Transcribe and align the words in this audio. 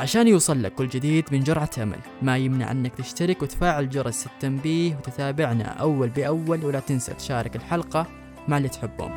عشان 0.00 0.28
يوصل 0.28 0.62
لك 0.62 0.74
كل 0.74 0.88
جديد 0.88 1.24
من 1.32 1.40
جرعة 1.40 1.70
أمل. 1.78 1.98
ما 2.22 2.36
يمنع 2.36 2.70
أنك 2.70 2.94
تشترك 2.94 3.42
وتفعل 3.42 3.88
جرس 3.88 4.26
التنبيه 4.26 4.96
وتتابعنا 4.96 5.64
أول 5.64 6.08
بأول 6.08 6.64
ولا 6.64 6.80
تنسى 6.80 7.14
تشارك 7.14 7.56
الحلقة 7.56 8.06
مع 8.48 8.56
اللي 8.56 8.68
تحبهم. 8.68 9.14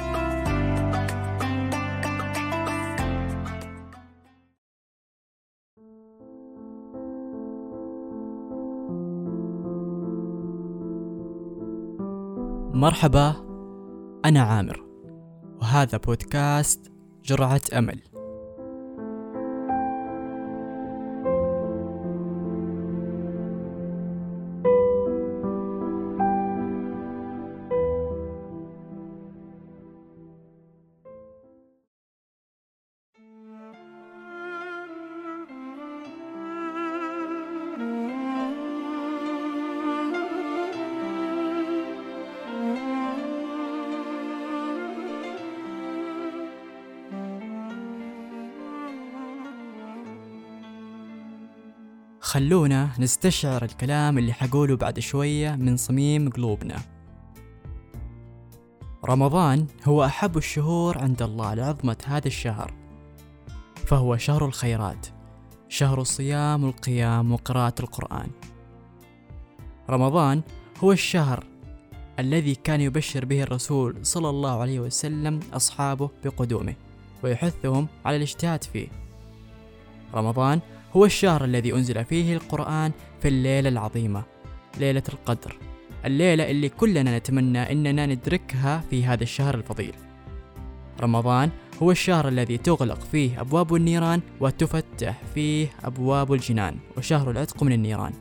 مرحبا 12.74 13.36
أنا 14.26 14.42
عامر 14.42 14.86
وهذا 15.62 15.98
بودكاست 15.98 16.92
جرعة 17.26 17.62
أمل. 17.74 18.13
خلونا 52.24 52.90
نستشعر 53.00 53.64
الكلام 53.64 54.18
اللي 54.18 54.34
حقوله 54.34 54.76
بعد 54.76 55.00
شوية 55.00 55.56
من 55.56 55.78
صميم 55.78 56.30
قلوبنا. 56.30 56.82
رمضان 59.06 59.68
هو 59.86 60.06
أحب 60.06 60.38
الشهور 60.38 60.98
عند 60.98 61.22
الله 61.22 61.54
لعظمة 61.54 61.98
هذا 62.06 62.28
الشهر 62.28 62.74
فهو 63.86 64.18
شهر 64.18 64.46
الخيرات 64.46 65.08
شهر 65.70 66.02
الصيام 66.02 66.64
والقيام 66.64 67.32
وقراءة 67.32 67.76
القرآن. 67.80 68.28
رمضان 69.90 70.42
هو 70.84 70.92
الشهر 70.92 71.46
الذي 72.20 72.56
كان 72.56 72.82
يبشر 72.82 73.26
به 73.26 73.44
الرسول 73.44 74.06
صلى 74.06 74.30
الله 74.30 74.62
عليه 74.62 74.80
وسلم 74.80 75.40
أصحابه 75.54 76.10
بقدومه 76.24 76.76
ويحثهم 77.24 77.88
على 78.06 78.16
الاجتهاد 78.18 78.64
فيه. 78.64 78.88
رمضان 80.14 80.60
هو 80.96 81.06
الشهر 81.06 81.46
الذي 81.46 81.74
أنزل 81.74 82.06
فيه 82.06 82.34
القرآن 82.34 82.92
في 83.22 83.28
الليلة 83.28 83.70
العظيمة 83.70 84.24
ليلة 84.80 85.04
القدر. 85.10 85.58
الليلة 86.06 86.52
اللي 86.52 86.70
كلنا 86.70 87.18
نتمنى 87.18 87.72
أننا 87.72 88.06
ندركها 88.06 88.84
في 88.90 89.06
هذا 89.06 89.24
الشهر 89.24 89.56
الفضيل. 89.56 89.96
رمضان 91.02 91.50
هو 91.84 91.92
الشهر 91.92 92.28
الذي 92.28 92.58
تغلق 92.58 93.00
فيه 93.00 93.42
أبواب 93.42 93.76
النيران 93.76 94.22
وتفتح 94.40 95.22
فيه 95.36 95.68
أبواب 95.84 96.34
الجنان 96.34 96.78
وشهر 96.98 97.32
العتق 97.32 97.64
من 97.64 97.72
النيران. 97.72 98.14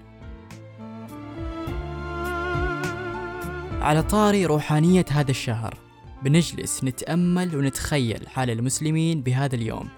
على 3.81 4.03
طاري 4.03 4.47
روحانية 4.47 5.05
هذا 5.11 5.31
الشهر 5.31 5.75
بنجلس 6.23 6.85
نتأمل 6.85 7.57
ونتخيل 7.57 8.29
حال 8.29 8.51
المسلمين 8.51 9.23
بهذا 9.23 9.55
اليوم. 9.55 9.89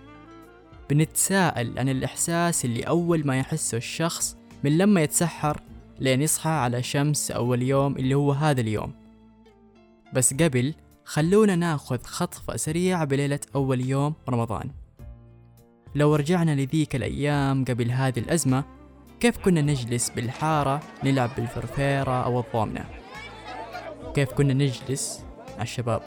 بنتساءل 0.90 1.78
عن 1.78 1.88
الإحساس 1.88 2.64
اللي 2.64 2.82
أول 2.82 3.26
ما 3.26 3.38
يحسه 3.38 3.76
الشخص 3.78 4.36
من 4.64 4.78
لما 4.78 5.02
يتسحر 5.02 5.60
لين 6.00 6.22
يصحى 6.22 6.50
على 6.50 6.82
شمس 6.82 7.30
أول 7.30 7.62
يوم 7.62 7.96
اللي 7.96 8.14
هو 8.14 8.32
هذا 8.32 8.60
اليوم. 8.60 8.92
بس 10.12 10.34
قبل 10.34 10.74
خلونا 11.04 11.56
ناخذ 11.56 12.02
خطفة 12.02 12.56
سريعة 12.56 13.04
بليلة 13.04 13.40
أول 13.54 13.80
يوم 13.80 14.14
رمضان. 14.28 14.70
لو 15.94 16.14
رجعنا 16.14 16.54
لذيك 16.54 16.96
الأيام 16.96 17.64
قبل 17.64 17.90
هذه 17.90 18.18
الأزمة 18.18 18.64
كيف 19.20 19.38
كنا 19.38 19.60
نجلس 19.60 20.10
بالحارة 20.10 20.80
نلعب 21.04 21.30
بالفرفيرة 21.36 22.24
أو 22.24 22.40
الضامنة 22.40 22.84
كيف 24.14 24.32
كنا 24.32 24.54
نجلس 24.54 25.24
مع 25.56 25.62
الشباب؟ 25.62 26.02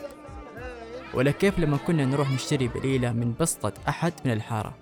ولا 1.14 1.32
كيف 1.32 1.60
لما 1.60 1.78
كنا 1.78 2.06
نروح 2.06 2.32
نشتري 2.32 2.68
بليلة 2.68 3.12
من 3.12 3.34
بسطة 3.40 3.74
أحد 3.90 4.14
من 4.26 4.32
الحارة؟ 4.32 4.74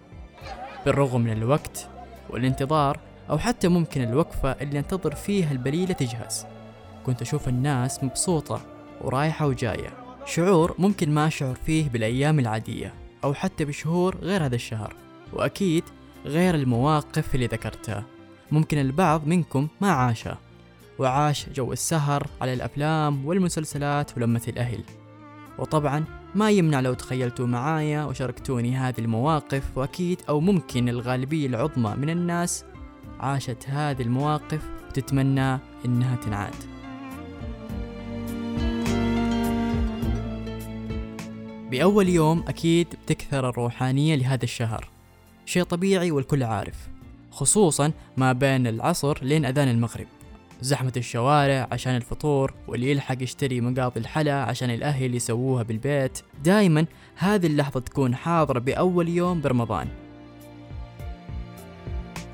بالرغم 0.85 1.21
من 1.21 1.31
الوقت 1.31 1.89
والانتظار 2.29 2.99
أو 3.29 3.37
حتى 3.37 3.67
ممكن 3.67 4.03
الوقفة 4.03 4.51
اللي 4.51 4.79
انتظر 4.79 5.15
فيها 5.15 5.51
البليلة 5.51 5.93
تجهز. 5.93 6.45
كنت 7.05 7.21
أشوف 7.21 7.47
الناس 7.47 8.03
مبسوطة 8.03 8.61
ورايحة 9.01 9.47
وجاية. 9.47 9.89
شعور 10.25 10.75
ممكن 10.79 11.11
ما 11.11 11.27
أشعر 11.27 11.55
فيه 11.55 11.89
بالأيام 11.89 12.39
العادية 12.39 12.93
أو 13.23 13.33
حتى 13.33 13.65
بشهور 13.65 14.17
غير 14.17 14.45
هذا 14.45 14.55
الشهر. 14.55 14.95
وأكيد 15.33 15.83
غير 16.25 16.55
المواقف 16.55 17.35
اللي 17.35 17.45
ذكرتها. 17.47 18.03
ممكن 18.51 18.77
البعض 18.77 19.27
منكم 19.27 19.67
ما 19.81 19.91
عاشها 19.91 20.37
وعاش 20.99 21.49
جو 21.49 21.73
السهر 21.73 22.27
على 22.41 22.53
الأفلام 22.53 23.25
والمسلسلات 23.25 24.17
ولمة 24.17 24.41
الأهل. 24.47 24.83
وطبعا 25.59 26.03
ما 26.35 26.51
يمنع 26.51 26.79
لو 26.79 26.93
تخيلتوا 26.93 27.47
معايا 27.47 28.03
وشاركتوني 28.03 28.75
هذه 28.75 28.99
المواقف 28.99 29.77
وأكيد 29.77 30.21
أو 30.29 30.39
ممكن 30.39 30.89
الغالبية 30.89 31.47
العظمى 31.47 31.95
من 31.97 32.09
الناس 32.09 32.65
عاشت 33.19 33.69
هذه 33.69 34.01
المواقف 34.01 34.61
وتتمنى 34.87 35.59
إنها 35.85 36.15
تنعاد. 36.15 36.55
بأول 41.71 42.09
يوم 42.09 42.43
أكيد 42.47 42.87
بتكثر 43.05 43.49
الروحانية 43.49 44.15
لهذا 44.15 44.43
الشهر. 44.43 44.89
شيء 45.45 45.63
طبيعي 45.63 46.11
والكل 46.11 46.43
عارف 46.43 46.75
خصوصا 47.31 47.91
ما 48.17 48.33
بين 48.33 48.67
العصر 48.67 49.23
لين 49.23 49.45
أذان 49.45 49.67
المغرب. 49.67 50.07
زحمة 50.61 50.93
الشوارع 50.97 51.67
عشان 51.71 51.95
الفطور 51.95 52.53
واللي 52.67 52.91
يلحق 52.91 53.23
يشتري 53.23 53.61
مقاضي 53.61 53.99
الحلا 53.99 54.43
عشان 54.43 54.69
الأهل 54.69 55.15
يسووها 55.15 55.63
بالبيت. 55.63 56.21
دايما 56.43 56.85
هذه 57.15 57.47
اللحظة 57.47 57.79
تكون 57.79 58.15
حاضرة 58.15 58.59
بأول 58.59 59.09
يوم 59.09 59.41
برمضان. 59.41 59.87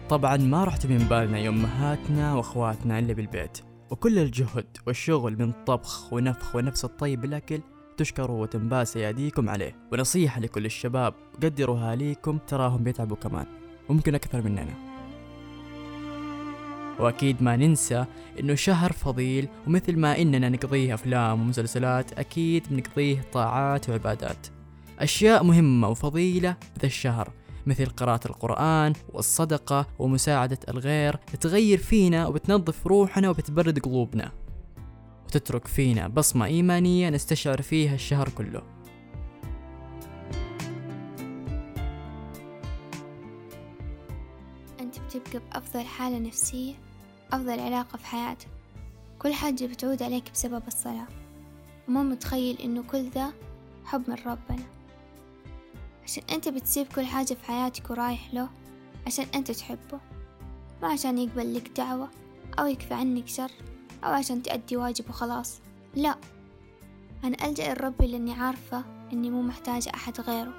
طبعا 0.09 0.37
ما 0.37 0.63
رحت 0.63 0.85
من 0.85 0.97
بالنا 0.97 1.39
يا 1.39 1.49
أمهاتنا 1.49 2.35
وأخواتنا 2.35 2.99
إلا 2.99 3.13
بالبيت 3.13 3.57
وكل 3.89 4.19
الجهد 4.19 4.77
والشغل 4.87 5.39
من 5.39 5.51
طبخ 5.65 6.13
ونفخ 6.13 6.55
ونفس 6.55 6.85
الطيب 6.85 7.21
بالأكل 7.21 7.61
تشكروا 7.97 8.41
وتنباس 8.41 8.97
أيديكم 8.97 9.49
عليه. 9.49 9.75
ونصيحة 9.91 10.41
لكل 10.41 10.65
الشباب 10.65 11.13
قدروا 11.43 11.79
أهاليكم 11.79 12.37
تراهم 12.47 12.83
بيتعبوا 12.83 13.17
كمان. 13.17 13.45
ممكن 13.89 14.15
أكثر 14.15 14.41
مننا. 14.41 14.90
وأكيد 16.99 17.43
ما 17.43 17.55
ننسى 17.55 18.05
إنه 18.39 18.55
شهر 18.55 18.91
فضيل 18.91 19.47
ومثل 19.67 19.97
ما 19.97 20.21
إننا 20.21 20.49
نقضيه 20.49 20.93
أفلام 20.93 21.41
ومسلسلات 21.41 22.19
أكيد 22.19 22.63
بنقضيه 22.69 23.21
طاعات 23.33 23.89
وعبادات. 23.89 24.47
أشياء 24.99 25.43
مهمة 25.43 25.89
وفضيلة 25.89 26.55
بذا 26.77 26.85
الشهر 26.85 27.29
مثل 27.65 27.85
قراءة 27.85 28.27
القرآن 28.27 28.93
والصدقة 29.13 29.87
ومساعدة 29.99 30.59
الغير 30.69 31.15
تغير 31.15 31.77
فينا 31.77 32.27
وبتنظف 32.27 32.87
روحنا 32.87 33.29
وبتبرد 33.29 33.79
قلوبنا. 33.79 34.31
وتترك 35.25 35.67
فينا 35.67 36.07
بصمة 36.07 36.45
إيمانية 36.45 37.09
نستشعر 37.09 37.61
فيها 37.61 37.95
الشهر 37.95 38.29
كله. 38.29 38.80
بتبقى 45.17 45.39
بأفضل 45.51 45.85
حالة 45.85 46.19
نفسية 46.19 46.73
أفضل 47.31 47.59
علاقة 47.59 47.97
في 47.97 48.05
حياتك. 48.05 48.47
كل 49.19 49.33
حاجة 49.33 49.65
بتعود 49.65 50.03
عليك 50.03 50.31
بسبب 50.31 50.67
الصلاة. 50.67 51.07
وما 51.87 52.03
متخيل 52.03 52.57
إنه 52.57 52.83
كل 52.83 53.09
ذا 53.09 53.33
حب 53.85 54.09
من 54.09 54.15
ربنا. 54.25 54.63
عشان 56.03 56.23
أنت 56.31 56.47
بتسيب 56.49 56.87
كل 56.87 57.05
حاجة 57.05 57.33
في 57.33 57.45
حياتك 57.45 57.89
ورايح 57.89 58.33
له 58.33 58.49
عشان 59.07 59.25
أنت 59.35 59.51
تحبه. 59.51 59.99
ما 60.81 60.87
عشان 60.87 61.17
يقبل 61.17 61.55
لك 61.55 61.67
دعوة 61.67 62.09
أو 62.59 62.65
يكفي 62.65 62.93
عنك 62.93 63.27
شر 63.27 63.51
أو 64.03 64.11
عشان 64.11 64.43
تأدي 64.43 64.77
واجب 64.77 65.09
وخلاص. 65.09 65.59
لا. 65.95 66.15
أنا 67.23 67.45
ألجأ 67.45 67.73
لربي 67.73 68.07
لأني 68.07 68.33
عارفة 68.33 68.83
إني 69.13 69.29
مو 69.29 69.41
محتاجة 69.41 69.91
أحد 69.95 70.21
غيره. 70.21 70.53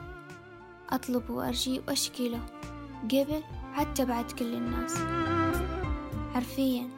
أطلب 0.90 1.30
وأرجي 1.30 1.82
وأشكي 1.88 2.28
له. 2.28 2.40
قبل 3.04 3.42
حتى 3.72 4.04
بعد 4.04 4.32
كل 4.32 4.54
الناس. 4.54 4.94
حرفيا 6.34 6.88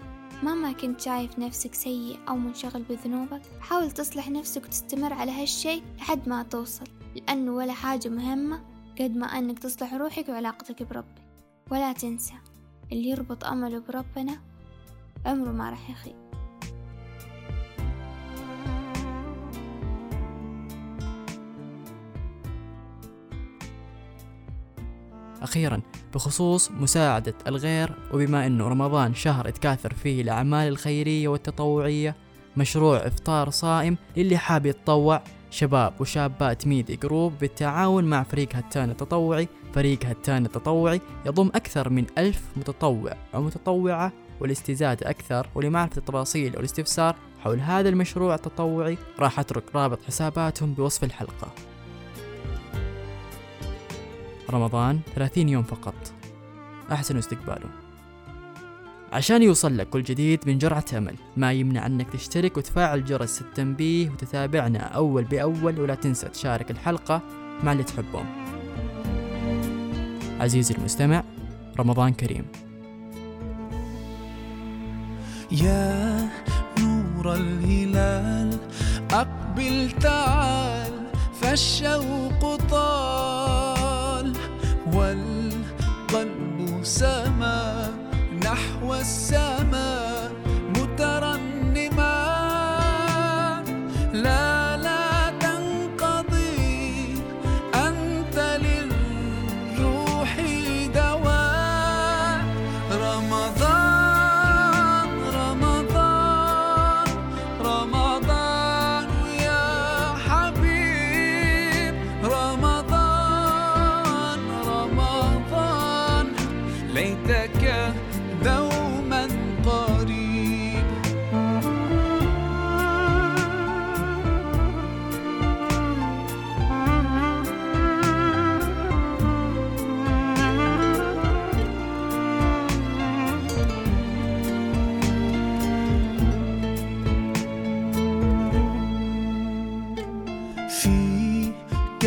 مهما 0.43 0.73
كنت 0.73 1.01
شايف 1.01 1.39
نفسك 1.39 1.75
سيء 1.75 2.19
أو 2.29 2.37
منشغل 2.37 2.83
بذنوبك 2.83 3.43
حاول 3.61 3.91
تصلح 3.91 4.31
نفسك 4.31 4.65
وتستمر 4.65 5.13
على 5.13 5.33
هالشي 5.33 5.83
لحد 5.99 6.29
ما 6.29 6.43
توصل 6.43 6.85
لأنه 7.17 7.53
ولا 7.53 7.73
حاجة 7.73 8.09
مهمة 8.09 8.61
قد 9.01 9.17
ما 9.17 9.27
أنك 9.27 9.59
تصلح 9.59 9.95
روحك 9.95 10.29
وعلاقتك 10.29 10.83
بربك 10.83 11.23
ولا 11.71 11.93
تنسى 11.93 12.35
اللي 12.93 13.09
يربط 13.09 13.45
أمله 13.45 13.79
بربنا 13.79 14.41
عمره 15.27 15.51
ما 15.51 15.71
راح 15.71 15.91
يخيب. 15.91 16.24
أخيرا 25.45 25.81
بخصوص 26.15 26.71
مساعدة 26.71 27.35
الغير 27.47 27.95
وبما 28.13 28.47
أنه 28.47 28.69
رمضان 28.69 29.15
شهر 29.15 29.51
تكاثر 29.51 29.95
فيه 29.95 30.23
الأعمال 30.23 30.69
الخيرية 30.69 31.29
والتطوعية 31.29 32.17
مشروع 32.57 32.97
إفطار 32.97 33.51
صائم 33.51 33.97
للي 34.17 34.37
حاب 34.39 34.67
يتطوع 34.67 35.23
شباب 35.51 36.01
وشابات 36.01 36.67
ميدي 36.67 36.97
Group 36.97 37.33
بالتعاون 37.41 38.05
مع 38.05 38.23
فريق 38.23 38.57
هتان 38.57 38.91
التطوعي 38.91 39.49
فريق 39.75 40.05
هتان 40.05 40.47
التطوعي 40.47 41.01
يضم 41.27 41.49
أكثر 41.55 41.89
من 41.89 42.07
ألف 42.19 42.43
متطوع 42.57 43.13
أو 43.35 43.43
متطوعة 43.43 44.13
والاستزادة 44.41 45.11
أكثر 45.11 45.47
ولمعرفة 45.55 45.99
التفاصيل 45.99 46.57
والاستفسار 46.57 47.17
حول 47.41 47.61
هذا 47.61 47.89
المشروع 47.89 48.35
التطوعي 48.35 48.99
راح 49.19 49.41
أترك 49.41 49.65
رابط 49.75 50.03
حساباتهم 50.03 50.75
بوصف 50.75 51.05
الحلقة. 51.05 51.74
رمضان 54.51 55.01
30 55.15 55.49
يوم 55.49 55.63
فقط. 55.63 55.95
أحسن 56.93 57.17
استقباله. 57.19 57.69
عشان 59.13 59.43
يوصل 59.43 59.79
لك 59.79 59.89
كل 59.89 60.03
جديد 60.03 60.41
من 60.47 60.59
جرعة 60.59 60.85
أمل 60.97 61.15
ما 61.37 61.53
يمنع 61.53 61.87
أنك 61.87 62.11
تشترك 62.11 62.57
وتفعل 62.57 63.05
جرس 63.05 63.41
التنبيه 63.41 64.11
وتتابعنا 64.11 64.79
أول 64.79 65.25
بأول 65.25 65.81
ولا 65.81 65.95
تنسى 65.95 66.29
تشارك 66.29 66.71
الحلقة 66.71 67.23
مع 67.65 67.73
اللي 67.73 67.85
تحبهم. 67.85 68.27
عزيزي 70.41 70.75
المستمع 70.75 71.25
رمضان 71.79 72.13
كريم. 72.13 72.45
يا 75.53 76.29
نور 76.79 77.35
الهلال 77.35 78.59
أقبل 79.11 79.91
تعال 80.01 80.93
فالشوق 81.41 82.57
طال. 82.57 83.24
سما 86.85 87.89
نحو 88.45 88.95
السماء 88.95 89.64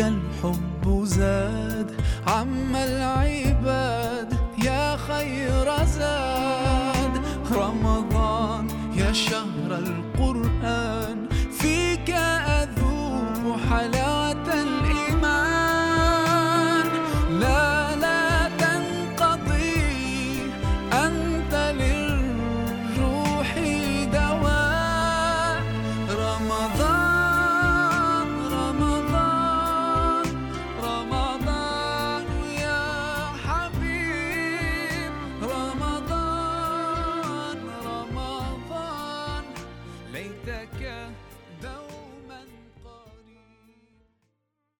الحب 0.00 1.04
زاد 1.04 1.90
عم 2.26 2.76
العباد 2.76 4.32
يا 4.64 4.96
خير 4.96 5.84
زاد. 5.84 7.14
رمضان 7.52 8.66
يا 8.96 9.12
شهر 9.12 9.57